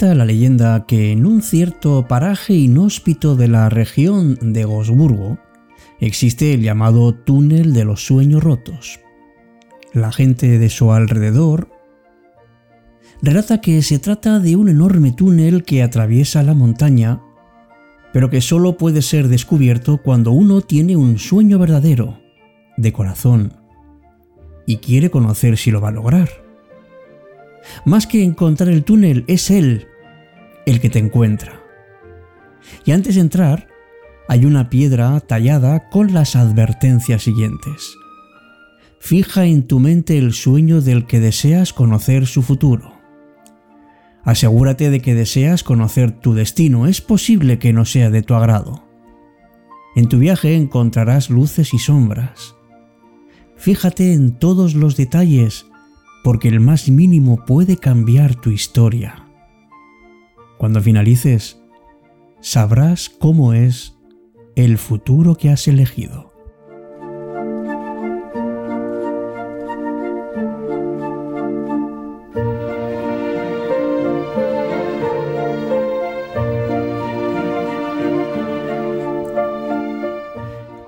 Cuenta 0.00 0.14
la 0.14 0.24
leyenda 0.24 0.86
que 0.86 1.12
en 1.12 1.26
un 1.26 1.42
cierto 1.42 2.08
paraje 2.08 2.54
inhóspito 2.54 3.36
de 3.36 3.48
la 3.48 3.68
región 3.68 4.38
de 4.40 4.64
Gosburgo 4.64 5.38
existe 5.98 6.54
el 6.54 6.62
llamado 6.62 7.12
túnel 7.12 7.74
de 7.74 7.84
los 7.84 8.06
sueños 8.06 8.42
rotos. 8.42 8.98
La 9.92 10.10
gente 10.10 10.58
de 10.58 10.70
su 10.70 10.92
alrededor 10.92 11.68
relata 13.20 13.60
que 13.60 13.82
se 13.82 13.98
trata 13.98 14.38
de 14.38 14.56
un 14.56 14.70
enorme 14.70 15.12
túnel 15.12 15.64
que 15.64 15.82
atraviesa 15.82 16.42
la 16.42 16.54
montaña, 16.54 17.20
pero 18.14 18.30
que 18.30 18.40
solo 18.40 18.78
puede 18.78 19.02
ser 19.02 19.28
descubierto 19.28 19.98
cuando 19.98 20.32
uno 20.32 20.62
tiene 20.62 20.96
un 20.96 21.18
sueño 21.18 21.58
verdadero, 21.58 22.18
de 22.78 22.90
corazón, 22.94 23.52
y 24.66 24.78
quiere 24.78 25.10
conocer 25.10 25.58
si 25.58 25.70
lo 25.70 25.82
va 25.82 25.88
a 25.88 25.92
lograr. 25.92 26.39
Más 27.84 28.06
que 28.06 28.22
encontrar 28.22 28.68
el 28.68 28.84
túnel, 28.84 29.24
es 29.26 29.50
Él 29.50 29.86
el 30.66 30.80
que 30.80 30.90
te 30.90 30.98
encuentra. 30.98 31.60
Y 32.84 32.92
antes 32.92 33.14
de 33.16 33.20
entrar, 33.20 33.68
hay 34.28 34.44
una 34.44 34.70
piedra 34.70 35.18
tallada 35.20 35.88
con 35.88 36.14
las 36.14 36.36
advertencias 36.36 37.22
siguientes. 37.22 37.96
Fija 39.00 39.46
en 39.46 39.66
tu 39.66 39.80
mente 39.80 40.18
el 40.18 40.32
sueño 40.32 40.82
del 40.82 41.06
que 41.06 41.20
deseas 41.20 41.72
conocer 41.72 42.26
su 42.26 42.42
futuro. 42.42 42.92
Asegúrate 44.22 44.90
de 44.90 45.00
que 45.00 45.14
deseas 45.14 45.64
conocer 45.64 46.12
tu 46.12 46.34
destino. 46.34 46.86
Es 46.86 47.00
posible 47.00 47.58
que 47.58 47.72
no 47.72 47.86
sea 47.86 48.10
de 48.10 48.22
tu 48.22 48.34
agrado. 48.34 48.84
En 49.96 50.08
tu 50.08 50.18
viaje 50.18 50.54
encontrarás 50.54 51.30
luces 51.30 51.72
y 51.74 51.78
sombras. 51.78 52.54
Fíjate 53.56 54.12
en 54.12 54.38
todos 54.38 54.74
los 54.74 54.96
detalles 54.96 55.66
porque 56.22 56.48
el 56.48 56.60
más 56.60 56.88
mínimo 56.88 57.44
puede 57.44 57.76
cambiar 57.76 58.34
tu 58.34 58.50
historia. 58.50 59.26
Cuando 60.58 60.80
finalices, 60.80 61.60
sabrás 62.40 63.08
cómo 63.08 63.54
es 63.54 63.96
el 64.56 64.78
futuro 64.78 65.34
que 65.34 65.50
has 65.50 65.66
elegido. 65.68 66.30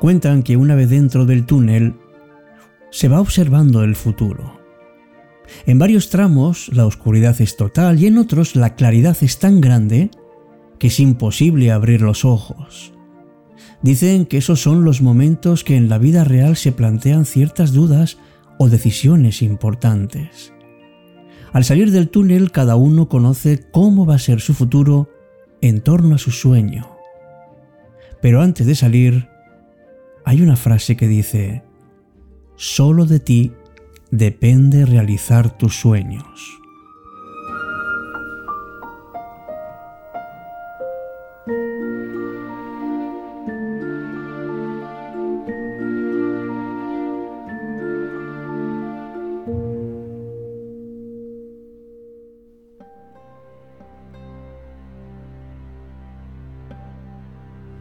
Cuentan 0.01 0.43
que 0.43 0.57
una 0.57 0.75
vez 0.75 0.91
dentro 0.91 1.27
del 1.27 1.47
túnel 1.47 1.95
se 2.91 3.09
va 3.09 3.21
observando 3.21 3.85
el 3.85 3.95
futuro. 3.95 4.62
En 5.67 5.79
varios 5.79 6.11
tramos 6.11 6.69
la 6.73 6.87
oscuridad 6.87 7.41
es 7.41 7.57
total 7.57 8.01
y 8.01 8.07
en 8.07 8.19
otros 8.19 8.57
la 8.57 8.75
claridad 8.75 9.17
es 9.21 9.39
tan 9.39 9.61
grande 9.61 10.11
que 10.79 10.89
es 10.89 11.01
imposible 11.01 11.71
abrir 11.71 12.01
los 12.01 12.25
ojos. 12.25 12.93
Dicen 13.83 14.27
que 14.27 14.39
esos 14.39 14.63
son 14.63 14.85
los 14.85 15.03
momentos 15.03 15.65
que 15.65 15.77
en 15.77 15.89
la 15.89 15.99
vida 15.99 16.25
real 16.25 16.57
se 16.57 16.73
plantean 16.73 17.25
ciertas 17.25 17.73
dudas 17.73 18.19
o 18.59 18.69
decisiones 18.69 19.43
importantes. 19.43 20.53
Al 21.53 21.65
salir 21.65 21.91
del 21.91 22.09
túnel 22.09 22.51
cada 22.51 22.77
uno 22.77 23.09
conoce 23.09 23.61
cómo 23.71 24.07
va 24.07 24.15
a 24.15 24.21
ser 24.21 24.41
su 24.41 24.55
futuro 24.55 25.11
en 25.61 25.81
torno 25.81 26.15
a 26.15 26.19
su 26.19 26.31
sueño. 26.31 26.97
Pero 28.21 28.41
antes 28.41 28.67
de 28.67 28.75
salir, 28.75 29.29
hay 30.25 30.41
una 30.41 30.57
frase 30.57 30.97
que 30.97 31.09
dice, 31.09 31.63
solo 32.57 33.05
de 33.05 33.21
ti 33.21 33.53
depende 34.13 34.85
realizar 34.85 35.57
tus 35.57 35.81
sueños. 35.81 36.59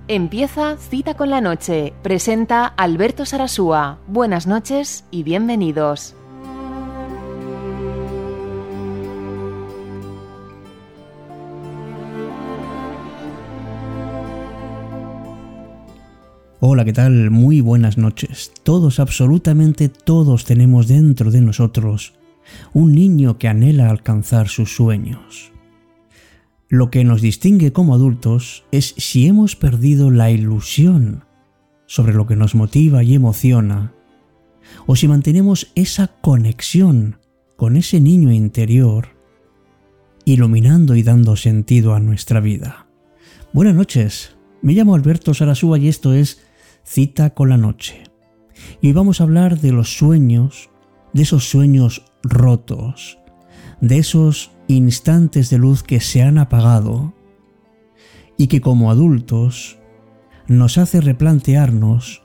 Empieza 0.08 0.78
Cita 0.78 1.14
con 1.14 1.30
la 1.30 1.42
Noche. 1.42 1.94
Presenta 2.02 2.66
Alberto 2.66 3.26
Sarasúa. 3.26 4.00
Buenas 4.08 4.48
noches 4.48 5.06
y 5.12 5.24
bienvenidos. 5.24 6.16
Hola, 16.74 16.86
¿qué 16.86 16.94
tal? 16.94 17.32
Muy 17.32 17.60
buenas 17.60 17.98
noches. 17.98 18.54
Todos, 18.64 19.02
absolutamente 19.02 19.90
todos 19.90 20.46
tenemos 20.46 20.88
dentro 20.88 21.30
de 21.30 21.42
nosotros 21.42 22.14
un 22.72 22.96
niño 22.96 23.38
que 23.38 23.50
anhela 23.50 23.90
alcanzar 23.90 24.48
sus 24.48 24.74
sueños. 24.74 25.52
Lo 26.70 26.90
que 26.90 27.04
nos 27.04 27.22
distingue 27.22 27.74
como 27.74 27.94
adultos 27.94 28.64
es 28.72 28.96
si 28.98 29.28
hemos 29.28 29.58
perdido 29.58 30.12
la 30.12 30.32
ilusión 30.32 31.26
sobre 31.88 32.14
lo 32.14 32.26
que 32.26 32.38
nos 32.38 32.56
motiva 32.56 33.04
y 33.04 33.16
emociona, 33.16 33.94
o 34.86 34.96
si 34.96 35.10
mantenemos 35.10 35.74
esa 35.76 36.08
conexión 36.22 37.18
con 37.58 37.76
ese 37.76 38.00
niño 38.00 38.32
interior, 38.32 39.10
iluminando 40.24 40.96
y 40.96 41.04
dando 41.04 41.36
sentido 41.36 41.96
a 41.96 42.00
nuestra 42.00 42.40
vida. 42.40 42.88
Buenas 43.52 43.76
noches, 43.76 44.38
me 44.62 44.72
llamo 44.72 44.96
Alberto 44.96 45.34
Sarasúa 45.34 45.78
y 45.78 45.90
esto 45.90 46.14
es 46.14 46.50
Cita 46.84 47.32
con 47.32 47.50
la 47.50 47.58
Noche. 47.58 48.04
Y 48.82 48.88
hoy 48.88 48.94
vamos 48.94 49.22
a 49.22 49.24
hablar 49.24 49.60
de 49.60 49.72
los 49.72 49.98
sueños, 49.98 50.70
de 51.14 51.24
esos 51.24 51.50
sueños 51.50 52.06
rotos, 52.24 53.18
de 53.80 53.98
esos 53.98 54.52
instantes 54.68 55.50
de 55.50 55.58
luz 55.58 55.84
que 55.84 56.00
se 56.00 56.22
han 56.22 56.38
apagado 56.38 57.14
y 58.38 58.48
que 58.48 58.62
como 58.62 58.92
adultos 58.92 59.78
nos 60.48 60.78
hace 60.78 61.02
replantearnos 61.02 62.24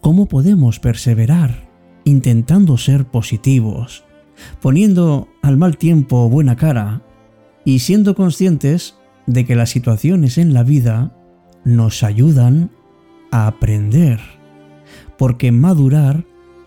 cómo 0.00 0.26
podemos 0.26 0.80
perseverar 0.80 1.68
intentando 2.04 2.78
ser 2.78 3.04
positivos, 3.06 4.04
poniendo 4.62 5.28
al 5.42 5.56
mal 5.58 5.76
tiempo 5.76 6.28
buena 6.28 6.56
cara 6.56 7.02
y 7.64 7.80
siendo 7.80 8.14
conscientes 8.14 8.96
de 9.26 9.44
que 9.44 9.54
las 9.54 9.70
situaciones 9.70 10.38
en 10.38 10.54
la 10.54 10.62
vida 10.62 11.14
nos 11.64 12.02
ayudan 12.02 12.70
a 13.30 13.46
aprender, 13.46 14.20
porque 15.16 15.52
madurar 15.52 16.24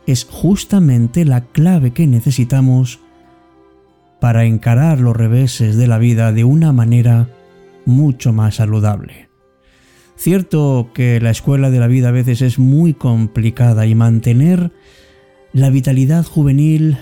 es 0.08 0.26
justamente 0.26 1.26
la 1.26 1.46
clave 1.46 1.92
que 1.92 2.08
necesitamos 2.08 3.00
para 4.20 4.46
encarar 4.46 5.00
los 5.00 5.16
reveses 5.16 5.78
de 5.78 5.88
la 5.88 5.98
vida 5.98 6.32
de 6.32 6.44
una 6.44 6.72
manera 6.72 7.30
mucho 7.86 8.34
más 8.34 8.56
saludable. 8.56 9.30
Cierto 10.16 10.92
que 10.94 11.20
la 11.20 11.32
escuela 11.32 11.72
de 11.72 11.80
la 11.80 11.88
vida 11.88 12.10
a 12.10 12.12
veces 12.12 12.42
es 12.42 12.60
muy 12.60 12.94
complicada 12.94 13.88
y 13.88 13.96
mantener 13.96 14.72
la 15.54 15.72
vitalidad 15.72 16.26
juvenil 16.26 16.98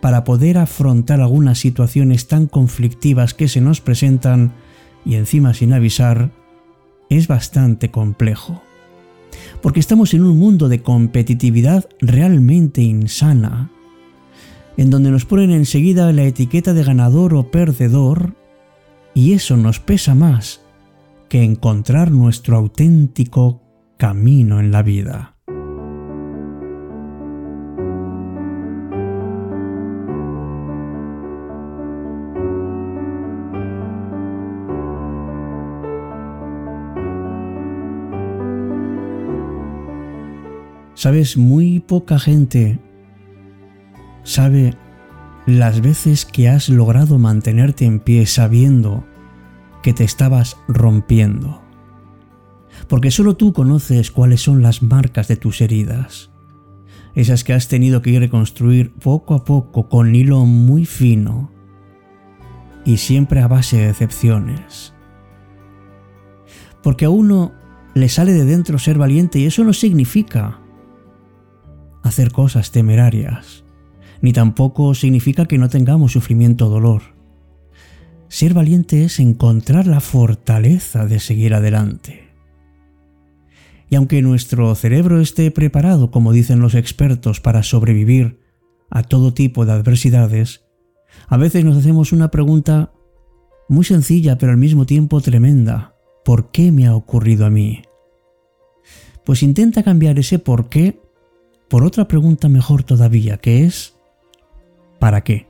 para 0.00 0.24
poder 0.24 0.58
afrontar 0.58 1.20
algunas 1.20 1.58
situaciones 1.58 2.28
tan 2.28 2.46
conflictivas 2.46 3.34
que 3.34 3.48
se 3.48 3.60
nos 3.60 3.80
presentan 3.80 4.52
y 5.04 5.16
encima 5.16 5.54
sin 5.54 5.72
avisar 5.72 6.30
es 7.10 7.26
bastante 7.26 7.90
complejo. 7.90 8.62
Porque 9.60 9.80
estamos 9.80 10.14
en 10.14 10.22
un 10.22 10.38
mundo 10.38 10.68
de 10.68 10.82
competitividad 10.82 11.88
realmente 12.00 12.82
insana, 12.82 13.70
en 14.76 14.90
donde 14.90 15.10
nos 15.10 15.24
ponen 15.24 15.50
enseguida 15.50 16.12
la 16.12 16.24
etiqueta 16.24 16.74
de 16.74 16.84
ganador 16.84 17.34
o 17.34 17.50
perdedor, 17.50 18.34
y 19.14 19.32
eso 19.32 19.56
nos 19.56 19.80
pesa 19.80 20.14
más 20.14 20.62
que 21.28 21.42
encontrar 21.42 22.10
nuestro 22.10 22.56
auténtico 22.56 23.62
camino 23.96 24.60
en 24.60 24.70
la 24.70 24.82
vida. 24.82 25.31
Sabes, 41.02 41.36
muy 41.36 41.80
poca 41.80 42.20
gente 42.20 42.78
sabe 44.22 44.76
las 45.46 45.80
veces 45.80 46.24
que 46.24 46.48
has 46.48 46.68
logrado 46.68 47.18
mantenerte 47.18 47.86
en 47.86 47.98
pie 47.98 48.24
sabiendo 48.24 49.04
que 49.82 49.92
te 49.92 50.04
estabas 50.04 50.58
rompiendo. 50.68 51.60
Porque 52.86 53.10
solo 53.10 53.36
tú 53.36 53.52
conoces 53.52 54.12
cuáles 54.12 54.42
son 54.42 54.62
las 54.62 54.80
marcas 54.80 55.26
de 55.26 55.34
tus 55.34 55.60
heridas, 55.60 56.30
esas 57.16 57.42
que 57.42 57.52
has 57.52 57.66
tenido 57.66 58.00
que 58.00 58.20
reconstruir 58.20 58.92
poco 58.92 59.34
a 59.34 59.44
poco 59.44 59.88
con 59.88 60.14
hilo 60.14 60.46
muy 60.46 60.86
fino, 60.86 61.50
y 62.84 62.98
siempre 62.98 63.40
a 63.40 63.48
base 63.48 63.76
de 63.78 63.86
decepciones. 63.88 64.94
Porque 66.80 67.06
a 67.06 67.10
uno 67.10 67.50
le 67.94 68.08
sale 68.08 68.34
de 68.34 68.44
dentro 68.44 68.78
ser 68.78 68.98
valiente 68.98 69.40
y 69.40 69.46
eso 69.46 69.64
no 69.64 69.72
significa 69.72 70.61
hacer 72.02 72.32
cosas 72.32 72.70
temerarias, 72.70 73.64
ni 74.20 74.32
tampoco 74.32 74.94
significa 74.94 75.46
que 75.46 75.58
no 75.58 75.68
tengamos 75.68 76.12
sufrimiento 76.12 76.66
o 76.66 76.70
dolor. 76.70 77.02
Ser 78.28 78.54
valiente 78.54 79.04
es 79.04 79.20
encontrar 79.20 79.86
la 79.86 80.00
fortaleza 80.00 81.06
de 81.06 81.20
seguir 81.20 81.52
adelante. 81.54 82.30
Y 83.90 83.96
aunque 83.96 84.22
nuestro 84.22 84.74
cerebro 84.74 85.20
esté 85.20 85.50
preparado, 85.50 86.10
como 86.10 86.32
dicen 86.32 86.60
los 86.60 86.74
expertos, 86.74 87.40
para 87.40 87.62
sobrevivir 87.62 88.40
a 88.88 89.02
todo 89.02 89.34
tipo 89.34 89.66
de 89.66 89.72
adversidades, 89.72 90.64
a 91.28 91.36
veces 91.36 91.64
nos 91.64 91.76
hacemos 91.76 92.12
una 92.12 92.30
pregunta 92.30 92.92
muy 93.68 93.84
sencilla 93.84 94.38
pero 94.38 94.52
al 94.52 94.58
mismo 94.58 94.86
tiempo 94.86 95.20
tremenda. 95.20 95.94
¿Por 96.24 96.50
qué 96.52 96.72
me 96.72 96.86
ha 96.86 96.94
ocurrido 96.94 97.44
a 97.44 97.50
mí? 97.50 97.82
Pues 99.26 99.42
intenta 99.42 99.82
cambiar 99.82 100.18
ese 100.18 100.38
por 100.38 100.70
qué 100.70 101.01
por 101.72 101.84
otra 101.84 102.06
pregunta 102.06 102.50
mejor 102.50 102.82
todavía, 102.82 103.38
que 103.38 103.64
es 103.64 103.94
¿para 104.98 105.24
qué? 105.24 105.46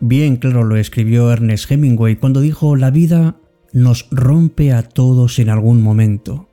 Bien 0.00 0.34
claro 0.34 0.64
lo 0.64 0.76
escribió 0.76 1.30
Ernest 1.30 1.70
Hemingway 1.70 2.16
cuando 2.16 2.40
dijo 2.40 2.74
la 2.74 2.90
vida 2.90 3.36
nos 3.72 4.08
rompe 4.10 4.72
a 4.72 4.82
todos 4.82 5.38
en 5.38 5.48
algún 5.48 5.80
momento, 5.80 6.48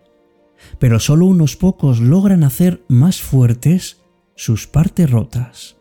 pero 0.80 1.00
solo 1.00 1.26
unos 1.26 1.56
pocos 1.56 2.00
logran 2.00 2.44
hacer 2.44 2.84
más 2.88 3.22
fuertes 3.22 4.02
sus 4.36 4.68
partes 4.68 5.10
rotas. 5.10 5.76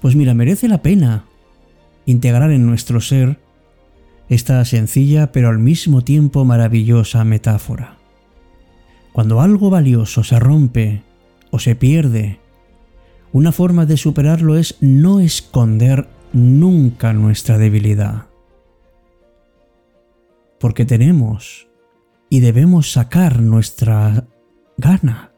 Pues 0.00 0.16
mira, 0.16 0.34
merece 0.34 0.68
la 0.68 0.82
pena 0.82 1.24
integrar 2.06 2.50
en 2.50 2.66
nuestro 2.66 3.00
ser 3.00 3.38
esta 4.28 4.64
sencilla 4.64 5.32
pero 5.32 5.48
al 5.48 5.58
mismo 5.58 6.02
tiempo 6.02 6.44
maravillosa 6.44 7.24
metáfora. 7.24 7.98
Cuando 9.12 9.40
algo 9.40 9.70
valioso 9.70 10.24
se 10.24 10.38
rompe 10.40 11.02
o 11.50 11.58
se 11.58 11.76
pierde, 11.76 12.40
una 13.32 13.52
forma 13.52 13.86
de 13.86 13.96
superarlo 13.96 14.56
es 14.56 14.76
no 14.80 15.20
esconder 15.20 16.08
nunca 16.32 17.12
nuestra 17.12 17.58
debilidad. 17.58 18.26
Porque 20.58 20.84
tenemos 20.84 21.68
y 22.34 22.40
debemos 22.40 22.90
sacar 22.90 23.40
nuestra 23.42 24.26
gana 24.76 25.30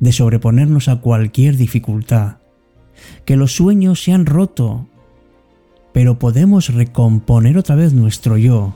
de 0.00 0.10
sobreponernos 0.10 0.88
a 0.88 1.02
cualquier 1.02 1.58
dificultad. 1.58 2.38
Que 3.26 3.36
los 3.36 3.54
sueños 3.54 4.02
se 4.02 4.14
han 4.14 4.24
roto, 4.24 4.88
pero 5.92 6.18
podemos 6.18 6.72
recomponer 6.72 7.58
otra 7.58 7.76
vez 7.76 7.92
nuestro 7.92 8.38
yo, 8.38 8.74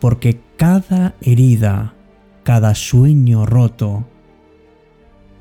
porque 0.00 0.40
cada 0.56 1.16
herida, 1.20 1.92
cada 2.44 2.74
sueño 2.74 3.44
roto, 3.44 4.06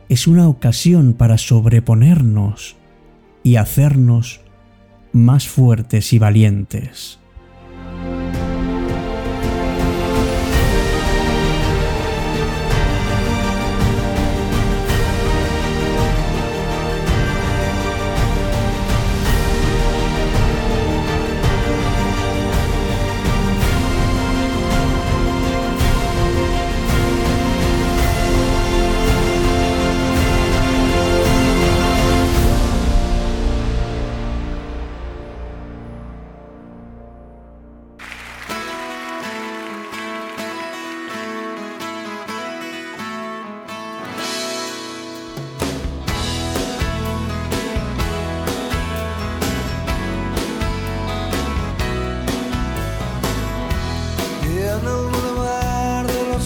es 0.09 0.27
una 0.27 0.49
ocasión 0.49 1.13
para 1.13 1.37
sobreponernos 1.37 2.75
y 3.43 3.55
hacernos 3.55 4.41
más 5.13 5.47
fuertes 5.47 6.11
y 6.11 6.19
valientes. 6.19 7.20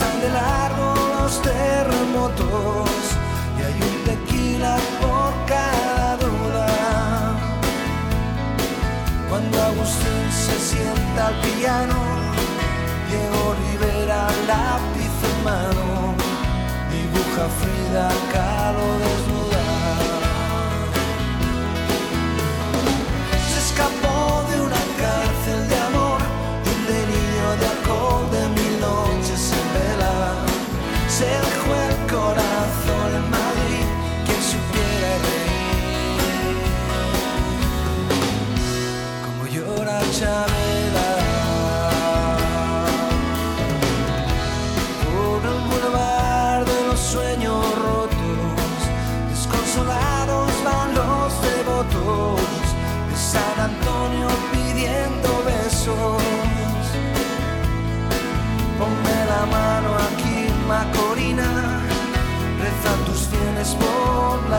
pasan 0.00 0.20
de 0.20 0.28
largo 0.30 0.94
los 1.20 1.42
terremotos 1.42 2.90
y 3.58 3.62
hay 3.62 3.74
un 3.74 4.04
tequila 4.04 4.76
por 5.00 5.32
cada 5.46 6.16
duda. 6.16 6.68
Cuando 9.28 9.62
Agustín 9.62 10.26
se 10.30 10.58
sienta 10.58 11.28
al 11.28 11.34
piano, 11.34 11.96
Diego 13.08 13.54
Rivera 13.62 14.28
la 14.46 14.78
mano, 15.44 16.14
dibuja 16.90 17.48
Frida 17.60 18.08
Kahlo 18.32 18.98
desnuda. 18.98 19.39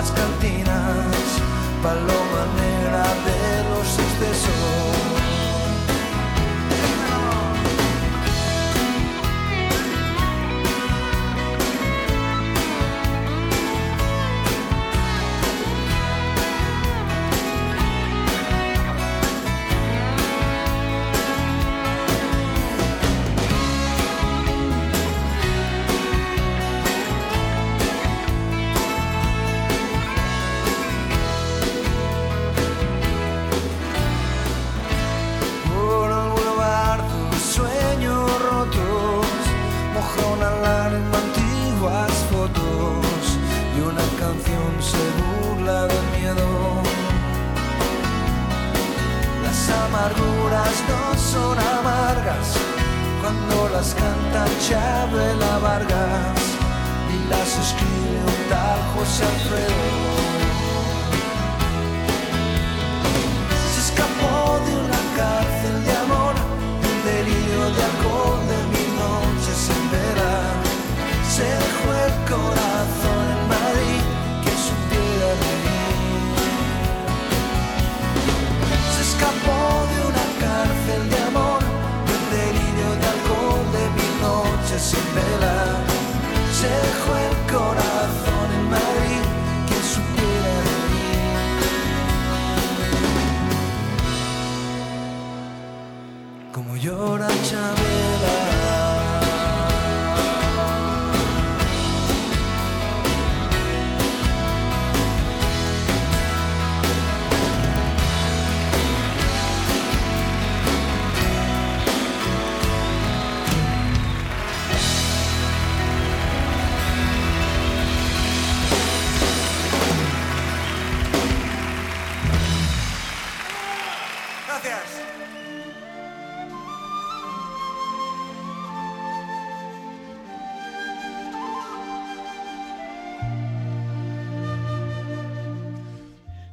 Las 0.01 0.11
cantinas, 0.13 1.27
paloma 1.83 2.43
negra 2.57 3.03
de 3.23 3.69
los 3.69 3.99
excesos. 3.99 4.90
Escribe 57.61 58.17
un 58.25 58.49
tal 58.49 58.79
José 58.95 59.23
Alfredo. 59.23 59.85
Se 63.73 63.79
escapó 63.85 64.59
de 64.65 64.73
una 64.85 65.01
cárcel 65.15 65.75
de 65.85 65.93
amor, 66.05 66.33
un 66.89 66.97
delirio 67.05 67.61
de 67.75 67.81
alcohol 67.89 68.41
de 68.51 68.59
mil 68.73 68.91
noches 69.05 69.59
en 69.75 69.83
vela. 69.93 70.35
Se 71.35 71.45
dejó 71.63 71.87
el 72.07 72.15
corazón 72.33 73.23
en 73.35 73.41
Madrid, 73.55 74.03
que 74.43 74.53
supiera 74.67 75.29
reír. 75.45 76.33
Se 78.93 79.01
escapó 79.09 79.59
de 79.91 79.97
una 80.09 80.25
cárcel 80.43 81.01
de 81.13 81.19
amor, 81.29 81.61
de 82.07 82.11
un 82.19 82.25
delirio 82.41 82.89
de 83.01 83.05
alcohol 83.15 83.63
de 83.77 83.83
mil 83.97 84.15
noches 84.29 84.81
sin 84.81 85.07
vela. 85.15 85.81
Corazón 87.51 88.47
en 88.57 88.65
Madrid, 88.69 89.23
que 89.67 89.79
supiera 89.93 90.55
reír. 90.67 91.31
Como 96.53 96.75
llora 96.77 97.27
Chabela. 97.49 97.90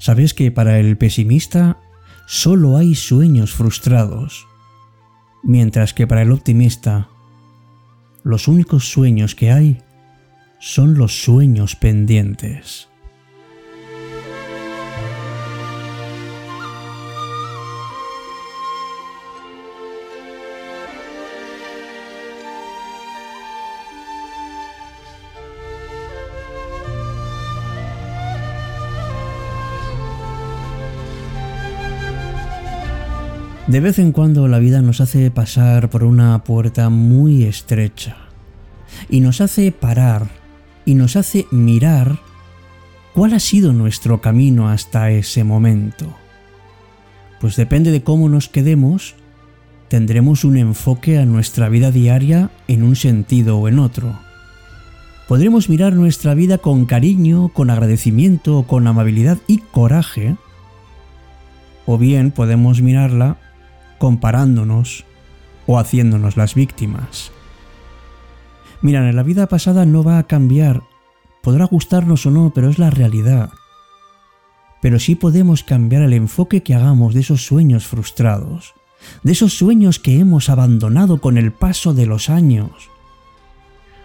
¿Sabes 0.09 0.33
que 0.33 0.51
para 0.51 0.79
el 0.79 0.97
pesimista 0.97 1.77
solo 2.27 2.79
hay 2.79 2.95
sueños 2.95 3.53
frustrados? 3.53 4.47
Mientras 5.43 5.93
que 5.93 6.07
para 6.07 6.23
el 6.23 6.33
optimista 6.33 7.11
los 8.23 8.49
únicos 8.49 8.89
sueños 8.89 9.35
que 9.35 9.53
hay 9.53 9.83
son 10.61 10.95
los 10.95 11.23
sueños 11.23 11.77
pendientes. 11.77 12.89
De 33.69 33.81
vez 33.81 33.99
en 33.99 34.13
cuando 34.13 34.49
la 34.49 34.61
vida 34.61 34.81
nos 34.81 35.03
hace 35.03 35.31
pasar 35.31 35.91
por 35.91 36.03
una 36.03 36.43
puerta 36.43 36.89
muy 36.89 37.45
estrecha 37.45 38.17
y 39.11 39.21
nos 39.21 39.43
hace 39.43 39.73
parar 39.73 40.29
y 40.87 40.95
nos 40.95 41.17
hace 41.17 41.47
mirar 41.51 42.19
cuál 43.13 43.35
ha 43.35 43.41
sido 43.41 43.75
nuestro 43.75 44.23
camino 44.23 44.71
hasta 44.71 45.11
ese 45.11 45.45
momento. 45.45 46.07
Pues 47.43 47.57
depende 47.57 47.91
de 47.91 48.03
cómo 48.03 48.31
nos 48.31 48.49
quedemos, 48.49 49.17
tendremos 49.89 50.45
un 50.45 50.57
enfoque 50.57 51.19
a 51.19 51.27
nuestra 51.27 51.69
vida 51.69 51.91
diaria 51.91 52.49
en 52.69 52.83
un 52.83 52.97
sentido 52.97 53.59
o 53.59 53.69
en 53.69 53.81
otro. 53.81 54.19
Podremos 55.29 55.69
mirar 55.69 55.93
nuestra 55.93 56.33
vida 56.33 56.57
con 56.57 56.87
cariño, 56.87 57.51
con 57.51 57.69
agradecimiento, 57.69 58.63
con 58.67 58.87
amabilidad 58.87 59.37
y 59.47 59.59
coraje, 59.59 60.37
o 61.85 61.99
bien 61.99 62.31
podemos 62.31 62.81
mirarla 62.81 63.37
comparándonos 63.99 65.05
o 65.67 65.79
haciéndonos 65.79 66.37
las 66.37 66.55
víctimas. 66.55 67.31
Miran, 68.81 69.07
en 69.07 69.17
la 69.17 69.23
vida 69.23 69.49
pasada 69.49 69.85
no 69.85 70.05
va 70.05 70.19
a 70.19 70.27
cambiar, 70.27 70.83
podrá 71.43 71.65
gustarnos 71.65 72.27
o 72.27 72.31
no, 72.31 72.53
pero 72.55 72.71
es 72.71 72.79
la 72.79 72.91
realidad. 72.91 73.51
Pero 74.81 75.01
sí 75.01 75.17
podemos 75.17 75.65
cambiar 75.65 76.03
el 76.03 76.13
enfoque 76.13 76.63
que 76.63 76.75
hagamos 76.75 77.13
de 77.15 77.21
esos 77.21 77.45
sueños 77.45 77.87
frustrados, 77.87 78.75
de 79.25 79.33
esos 79.33 79.55
sueños 79.55 79.99
que 79.99 80.21
hemos 80.21 80.49
abandonado 80.49 81.21
con 81.21 81.39
el 81.39 81.53
paso 81.53 81.93
de 81.93 82.07
los 82.07 82.31
años, 82.31 82.71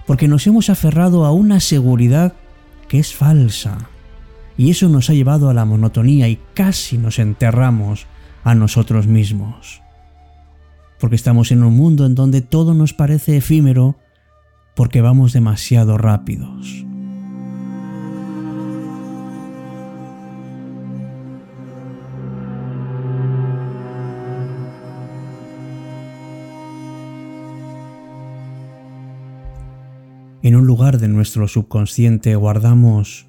porque 0.07 0.27
nos 0.27 0.47
hemos 0.47 0.69
aferrado 0.69 1.25
a 1.25 1.31
una 1.31 1.59
seguridad 1.59 2.33
que 2.87 2.97
es 2.97 3.13
falsa, 3.13 3.89
y 4.57 4.71
eso 4.71 4.89
nos 4.89 5.09
ha 5.09 5.13
llevado 5.13 5.49
a 5.49 5.53
la 5.53 5.65
monotonía 5.65 6.27
y 6.27 6.39
casi 6.55 6.97
nos 6.97 7.19
enterramos 7.19 8.07
a 8.43 8.55
nosotros 8.55 9.05
mismos. 9.05 9.82
Porque 10.99 11.15
estamos 11.15 11.51
en 11.51 11.63
un 11.63 11.73
mundo 11.75 12.05
en 12.05 12.15
donde 12.15 12.41
todo 12.41 12.73
nos 12.73 12.93
parece 12.93 13.37
efímero 13.37 13.97
porque 14.75 15.01
vamos 15.01 15.33
demasiado 15.33 15.97
rápidos. 15.97 16.85
En 30.43 30.57
un 30.57 30.67
lugar 30.67 30.97
de 30.97 31.07
nuestro 31.07 31.47
subconsciente 31.47 32.35
guardamos 32.35 33.27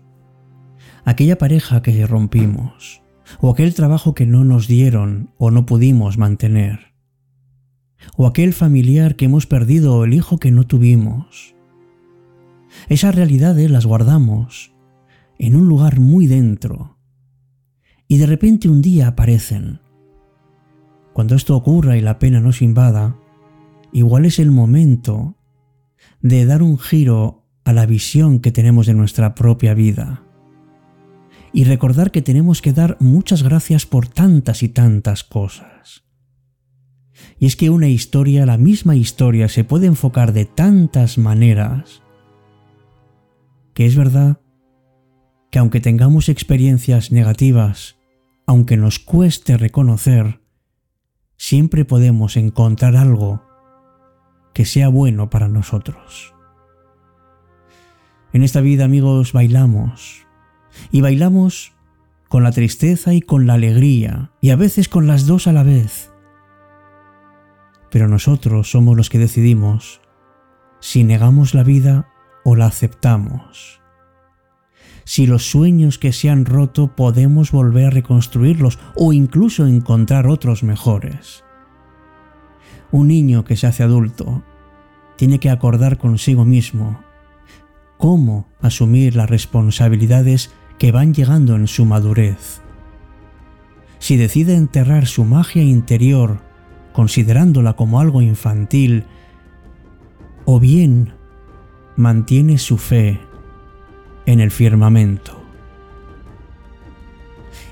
aquella 1.04 1.38
pareja 1.38 1.80
que 1.80 2.04
rompimos, 2.08 3.02
o 3.40 3.50
aquel 3.50 3.72
trabajo 3.72 4.14
que 4.14 4.26
no 4.26 4.44
nos 4.44 4.66
dieron 4.66 5.30
o 5.38 5.52
no 5.52 5.64
pudimos 5.64 6.18
mantener, 6.18 6.93
o 8.16 8.26
aquel 8.26 8.52
familiar 8.52 9.16
que 9.16 9.26
hemos 9.26 9.46
perdido 9.46 9.96
o 9.96 10.04
el 10.04 10.14
hijo 10.14 10.38
que 10.38 10.50
no 10.50 10.66
tuvimos. 10.66 11.54
Esas 12.88 13.14
realidades 13.14 13.70
las 13.70 13.86
guardamos 13.86 14.72
en 15.38 15.56
un 15.56 15.68
lugar 15.68 16.00
muy 16.00 16.26
dentro 16.26 16.98
y 18.08 18.18
de 18.18 18.26
repente 18.26 18.68
un 18.68 18.82
día 18.82 19.08
aparecen. 19.08 19.80
Cuando 21.12 21.34
esto 21.34 21.56
ocurra 21.56 21.96
y 21.96 22.00
la 22.00 22.18
pena 22.18 22.40
nos 22.40 22.60
invada, 22.60 23.16
igual 23.92 24.26
es 24.26 24.38
el 24.38 24.50
momento 24.50 25.36
de 26.20 26.44
dar 26.44 26.62
un 26.62 26.78
giro 26.78 27.44
a 27.64 27.72
la 27.72 27.86
visión 27.86 28.40
que 28.40 28.52
tenemos 28.52 28.86
de 28.86 28.94
nuestra 28.94 29.34
propia 29.34 29.74
vida 29.74 30.24
y 31.52 31.64
recordar 31.64 32.10
que 32.10 32.20
tenemos 32.20 32.60
que 32.60 32.72
dar 32.72 32.96
muchas 32.98 33.42
gracias 33.42 33.86
por 33.86 34.08
tantas 34.08 34.62
y 34.62 34.68
tantas 34.68 35.22
cosas. 35.22 36.03
Y 37.38 37.46
es 37.46 37.56
que 37.56 37.70
una 37.70 37.88
historia, 37.88 38.46
la 38.46 38.58
misma 38.58 38.96
historia, 38.96 39.48
se 39.48 39.64
puede 39.64 39.86
enfocar 39.86 40.32
de 40.32 40.44
tantas 40.44 41.18
maneras 41.18 42.02
que 43.74 43.86
es 43.86 43.96
verdad 43.96 44.40
que 45.50 45.58
aunque 45.58 45.80
tengamos 45.80 46.28
experiencias 46.28 47.12
negativas, 47.12 47.96
aunque 48.46 48.76
nos 48.76 48.98
cueste 48.98 49.56
reconocer, 49.56 50.40
siempre 51.36 51.84
podemos 51.84 52.36
encontrar 52.36 52.96
algo 52.96 53.42
que 54.52 54.64
sea 54.64 54.88
bueno 54.88 55.30
para 55.30 55.48
nosotros. 55.48 56.34
En 58.32 58.42
esta 58.42 58.60
vida, 58.60 58.84
amigos, 58.84 59.32
bailamos, 59.32 60.26
y 60.90 61.00
bailamos 61.00 61.72
con 62.28 62.42
la 62.42 62.50
tristeza 62.50 63.14
y 63.14 63.20
con 63.20 63.46
la 63.46 63.54
alegría, 63.54 64.32
y 64.40 64.50
a 64.50 64.56
veces 64.56 64.88
con 64.88 65.06
las 65.06 65.26
dos 65.26 65.46
a 65.46 65.52
la 65.52 65.62
vez. 65.62 66.13
Pero 67.94 68.08
nosotros 68.08 68.72
somos 68.72 68.96
los 68.96 69.08
que 69.08 69.20
decidimos 69.20 70.00
si 70.80 71.04
negamos 71.04 71.54
la 71.54 71.62
vida 71.62 72.08
o 72.44 72.56
la 72.56 72.66
aceptamos. 72.66 73.80
Si 75.04 75.28
los 75.28 75.48
sueños 75.48 76.00
que 76.00 76.12
se 76.12 76.28
han 76.28 76.44
roto 76.44 76.96
podemos 76.96 77.52
volver 77.52 77.86
a 77.86 77.90
reconstruirlos 77.90 78.80
o 78.96 79.12
incluso 79.12 79.68
encontrar 79.68 80.26
otros 80.26 80.64
mejores. 80.64 81.44
Un 82.90 83.06
niño 83.06 83.44
que 83.44 83.54
se 83.54 83.68
hace 83.68 83.84
adulto 83.84 84.42
tiene 85.16 85.38
que 85.38 85.50
acordar 85.50 85.96
consigo 85.96 86.44
mismo 86.44 87.00
cómo 87.96 88.48
asumir 88.60 89.14
las 89.14 89.30
responsabilidades 89.30 90.50
que 90.80 90.90
van 90.90 91.14
llegando 91.14 91.54
en 91.54 91.68
su 91.68 91.84
madurez. 91.84 92.60
Si 94.00 94.16
decide 94.16 94.56
enterrar 94.56 95.06
su 95.06 95.24
magia 95.24 95.62
interior 95.62 96.53
considerándola 96.94 97.74
como 97.74 98.00
algo 98.00 98.22
infantil, 98.22 99.04
o 100.44 100.60
bien 100.60 101.12
mantiene 101.96 102.56
su 102.56 102.78
fe 102.78 103.20
en 104.26 104.40
el 104.40 104.52
firmamento. 104.52 105.42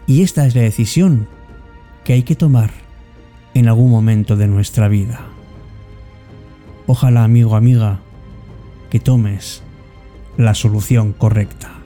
Y 0.08 0.22
esta 0.22 0.44
es 0.44 0.56
la 0.56 0.62
decisión 0.62 1.28
que 2.04 2.14
hay 2.14 2.24
que 2.24 2.34
tomar 2.34 2.72
en 3.54 3.68
algún 3.68 3.90
momento 3.90 4.36
de 4.36 4.48
nuestra 4.48 4.88
vida. 4.88 5.20
Ojalá, 6.88 7.22
amigo, 7.22 7.54
amiga, 7.54 8.00
que 8.90 8.98
tomes 8.98 9.62
la 10.36 10.54
solución 10.54 11.12
correcta. 11.12 11.81